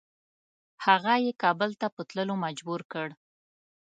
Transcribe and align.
هغه 0.85 1.13
یې 1.25 1.31
کابل 1.43 1.69
ته 1.81 1.87
په 1.95 2.01
تللو 2.09 2.35
مجبور 2.45 2.81
کړ. 2.91 3.07